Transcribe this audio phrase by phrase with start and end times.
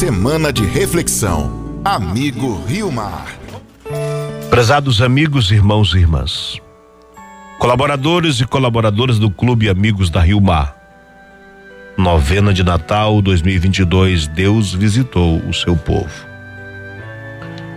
[0.00, 1.82] Semana de reflexão.
[1.84, 3.38] Amigo Rio Mar.
[4.48, 6.58] Prezados amigos, irmãos e irmãs,
[7.58, 10.74] colaboradores e colaboradoras do Clube Amigos da Rio Mar.
[11.98, 16.26] Novena de Natal 2022, Deus visitou o seu povo.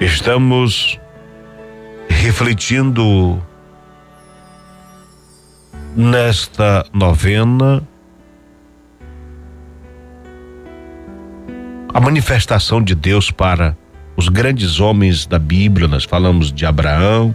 [0.00, 1.00] Estamos
[2.08, 3.42] refletindo
[5.96, 7.82] nesta novena
[11.94, 13.76] a manifestação de Deus para
[14.16, 15.86] os grandes homens da Bíblia.
[15.86, 17.34] Nós falamos de Abraão,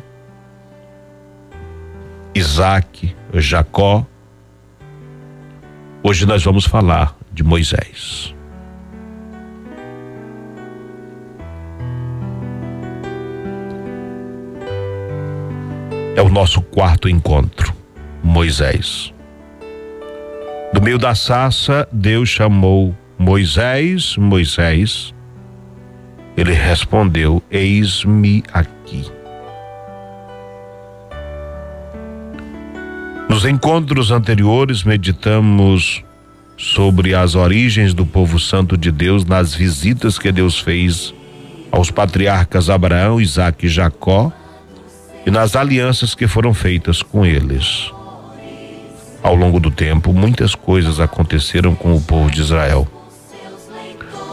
[2.35, 4.05] Isaac, Jacó.
[6.03, 8.35] Hoje nós vamos falar de Moisés.
[16.17, 17.73] É o nosso quarto encontro,
[18.21, 19.13] Moisés.
[20.73, 25.13] Do meio da sarça, Deus chamou Moisés, Moisés.
[26.37, 29.05] Ele respondeu: Eis-me aqui.
[33.29, 36.01] Nos encontros anteriores, meditamos
[36.57, 41.13] sobre as origens do povo santo de Deus nas visitas que Deus fez
[41.71, 44.31] aos patriarcas Abraão, Isaac e Jacó
[45.25, 47.91] e nas alianças que foram feitas com eles.
[49.21, 52.87] Ao longo do tempo, muitas coisas aconteceram com o povo de Israel.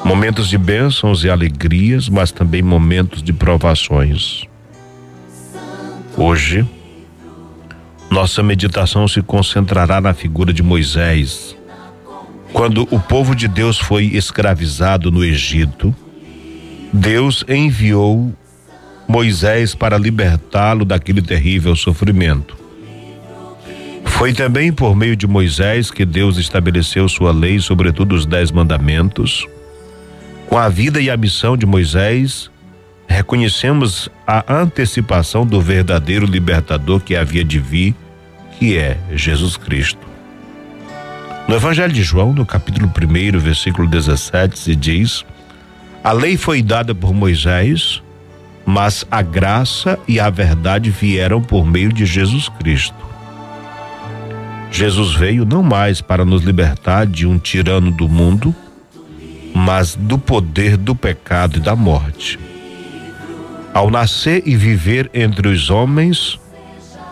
[0.06, 4.44] Momentos de bênçãos e alegrias, mas também momentos de provações.
[6.16, 6.64] Hoje,
[8.08, 11.56] nossa meditação se concentrará na figura de Moisés.
[12.52, 15.92] Quando o povo de Deus foi escravizado no Egito,
[16.92, 18.32] Deus enviou
[19.08, 22.56] Moisés para libertá-lo daquele terrível sofrimento.
[24.04, 29.44] Foi também por meio de Moisés que Deus estabeleceu sua lei, sobretudo os Dez Mandamentos
[30.56, 32.50] com a vida e a missão de Moisés,
[33.06, 37.94] reconhecemos a antecipação do verdadeiro libertador que havia de vir,
[38.58, 40.00] que é Jesus Cristo.
[41.46, 45.26] No Evangelho de João, no capítulo 1, versículo 17, se diz:
[46.02, 48.02] A lei foi dada por Moisés,
[48.64, 52.96] mas a graça e a verdade vieram por meio de Jesus Cristo.
[54.70, 58.56] Jesus veio não mais para nos libertar de um tirano do mundo,
[59.66, 62.38] mas do poder do pecado e da morte.
[63.74, 66.38] Ao nascer e viver entre os homens,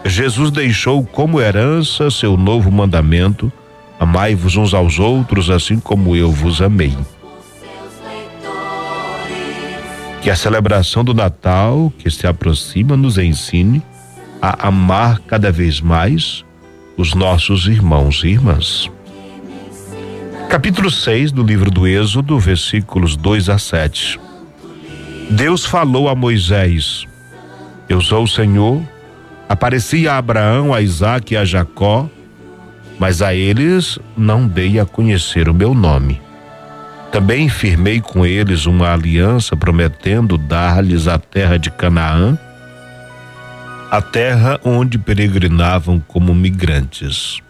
[0.04, 3.52] Jesus deixou como herança seu novo mandamento:
[3.98, 6.96] amai-vos uns aos outros, assim como eu vos amei.
[10.22, 13.82] Que a celebração do Natal, que se aproxima, nos ensine
[14.40, 16.44] a amar cada vez mais
[16.96, 18.93] os nossos irmãos e irmãs.
[20.48, 24.20] Capítulo 6 do livro do Êxodo, versículos 2 a 7.
[25.30, 27.06] Deus falou a Moisés:
[27.88, 28.82] Eu sou o Senhor.
[29.48, 32.08] Apareci a Abraão, a Isaac e a Jacó,
[32.98, 36.20] mas a eles não dei a conhecer o meu nome.
[37.12, 42.38] Também firmei com eles uma aliança, prometendo dar-lhes a terra de Canaã,
[43.90, 47.43] a terra onde peregrinavam como migrantes.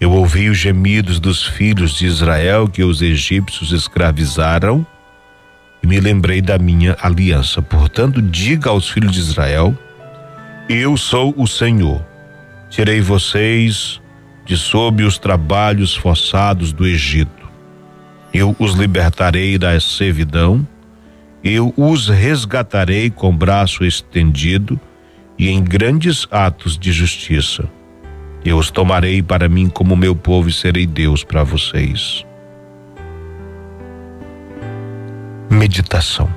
[0.00, 4.86] Eu ouvi os gemidos dos filhos de Israel que os egípcios escravizaram
[5.82, 7.60] e me lembrei da minha aliança.
[7.60, 9.76] Portanto, diga aos filhos de Israel:
[10.70, 12.02] Eu sou o Senhor.
[12.70, 14.00] Tirei vocês
[14.46, 17.50] de sob os trabalhos forçados do Egito.
[18.32, 20.66] Eu os libertarei da servidão.
[21.44, 24.80] Eu os resgatarei com braço estendido
[25.38, 27.68] e em grandes atos de justiça
[28.44, 32.24] eu os tomarei para mim como meu povo e serei Deus para vocês.
[35.50, 36.28] Meditação.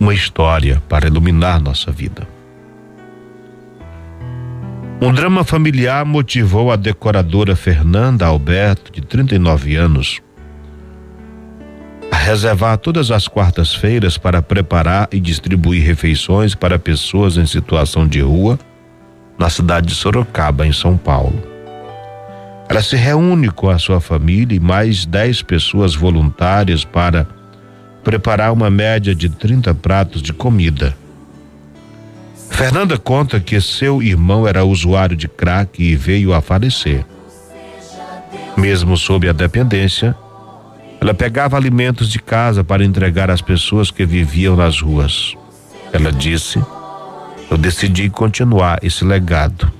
[0.00, 2.26] Uma história para iluminar nossa vida.
[5.00, 10.22] Um drama familiar motivou a decoradora Fernanda Alberto, de 39 anos,
[12.10, 18.20] a reservar todas as quartas-feiras para preparar e distribuir refeições para pessoas em situação de
[18.20, 18.58] rua
[19.38, 21.40] na cidade de Sorocaba, em São Paulo.
[22.68, 27.26] Ela se reúne com a sua família e mais dez pessoas voluntárias para
[28.02, 30.96] preparar uma média de 30 pratos de comida.
[32.50, 37.04] Fernanda conta que seu irmão era usuário de crack e veio a falecer.
[38.56, 40.16] Mesmo sob a dependência,
[41.00, 45.34] ela pegava alimentos de casa para entregar às pessoas que viviam nas ruas.
[45.92, 46.60] Ela disse
[47.50, 49.70] eu decidi continuar esse legado.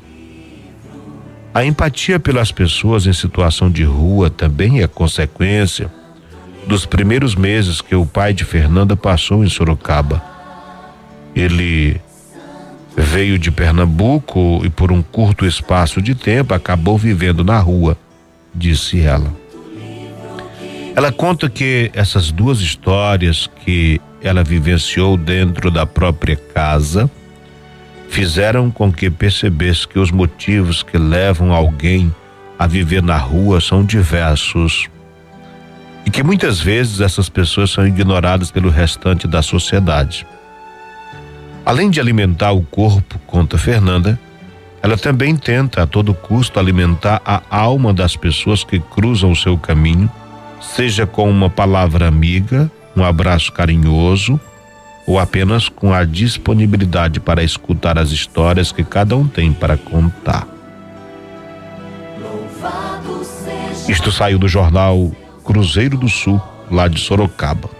[1.52, 5.90] A empatia pelas pessoas em situação de rua também é consequência
[6.66, 10.22] dos primeiros meses que o pai de Fernanda passou em Sorocaba.
[11.34, 12.00] Ele
[12.96, 17.96] veio de Pernambuco e por um curto espaço de tempo acabou vivendo na rua,
[18.54, 19.32] disse ela.
[20.94, 27.10] Ela conta que essas duas histórias que ela vivenciou dentro da própria casa
[28.08, 32.14] fizeram com que percebesse que os motivos que levam alguém
[32.58, 34.88] a viver na rua são diversos
[36.04, 40.26] e que muitas vezes essas pessoas são ignoradas pelo restante da sociedade.
[41.64, 44.18] Além de alimentar o corpo, conta Fernanda,
[44.80, 49.58] ela também tenta a todo custo alimentar a alma das pessoas que cruzam o seu
[49.58, 50.08] caminho,
[50.60, 54.40] seja com uma palavra amiga, um abraço carinhoso
[55.06, 60.48] ou apenas com a disponibilidade para escutar as histórias que cada um tem para contar.
[63.88, 65.12] Isto saiu do jornal
[65.44, 67.70] Cruzeiro do Sul, lá de Sorocaba.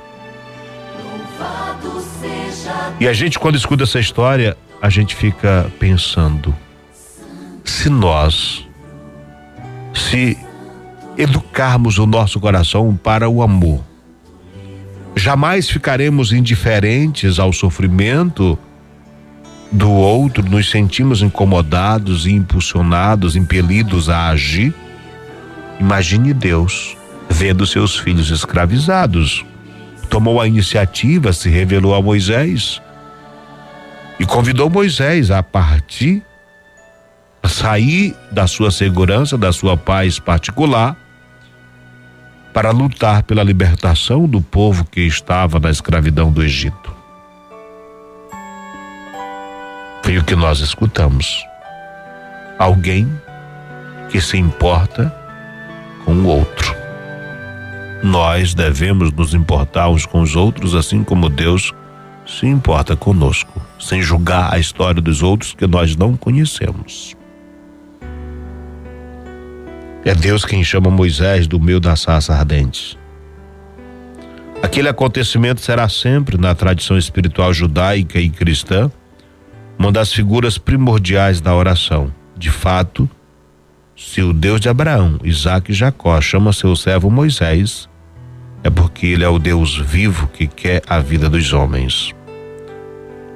[3.00, 6.54] E a gente, quando escuta essa história, a gente fica pensando:
[7.64, 8.64] se nós,
[9.92, 10.38] se
[11.18, 13.82] educarmos o nosso coração para o amor,
[15.18, 18.58] Jamais ficaremos indiferentes ao sofrimento
[19.72, 24.74] do outro, nos sentimos incomodados e impulsionados, impelidos a agir.
[25.80, 26.98] Imagine Deus
[27.30, 29.42] vendo seus filhos escravizados.
[30.10, 32.82] Tomou a iniciativa, se revelou a Moisés
[34.20, 36.22] e convidou Moisés a partir,
[37.42, 40.94] a sair da sua segurança, da sua paz particular
[42.56, 46.90] para lutar pela libertação do povo que estava na escravidão do Egito.
[50.02, 51.44] Foi o que nós escutamos.
[52.58, 53.06] Alguém
[54.08, 55.14] que se importa
[56.06, 56.74] com o outro.
[58.02, 61.74] Nós devemos nos importar uns com os outros, assim como Deus
[62.26, 67.14] se importa conosco, sem julgar a história dos outros que nós não conhecemos.
[70.06, 72.96] É Deus quem chama Moisés do meio da sarça ardente.
[74.62, 78.88] Aquele acontecimento será sempre, na tradição espiritual judaica e cristã,
[79.76, 82.14] uma das figuras primordiais da oração.
[82.36, 83.10] De fato,
[83.96, 87.88] se o Deus de Abraão, Isaac e Jacó chama seu servo Moisés,
[88.62, 92.14] é porque ele é o Deus vivo que quer a vida dos homens.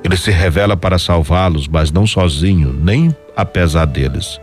[0.04, 4.38] Ele se revela para salvá-los, mas não sozinho, nem apesar deles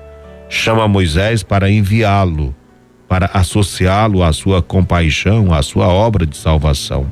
[0.49, 2.55] chama Moisés para enviá-lo,
[3.07, 7.05] para associá-lo à sua compaixão, à sua obra de salvação.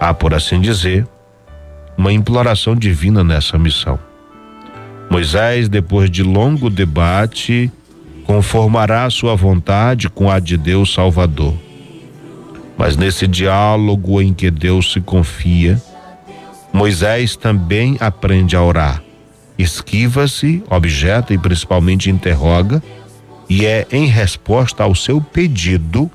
[0.00, 1.06] Há, por assim dizer,
[1.96, 3.98] uma imploração divina nessa missão.
[5.10, 7.70] Moisés, depois de longo debate,
[8.24, 11.54] conformará sua vontade com a de Deus Salvador.
[12.76, 15.80] Mas nesse diálogo em que Deus se confia,
[16.72, 19.05] Moisés também aprende a orar
[19.58, 22.82] esquiva-se, objeta e principalmente interroga,
[23.48, 26.10] e é em resposta ao seu pedido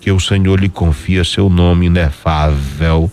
[0.00, 3.10] que o Senhor lhe confia seu nome inefável,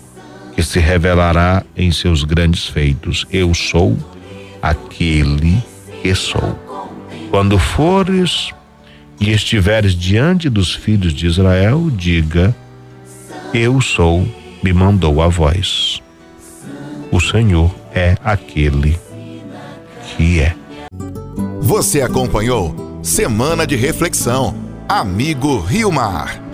[0.56, 3.26] que se revelará em seus grandes feitos.
[3.32, 3.98] Eu sou
[4.62, 5.64] aquele
[6.02, 6.58] que sou.
[7.30, 8.52] Quando fores
[9.20, 12.56] e estiveres diante dos filhos de Israel, diga:
[13.54, 14.28] Eu sou,
[14.64, 16.02] me mandou a voz.
[17.12, 19.00] O Senhor é aquele
[20.18, 20.56] que é.
[21.62, 24.56] Você acompanhou Semana de Reflexão.
[24.88, 26.49] Amigo Rio Mar.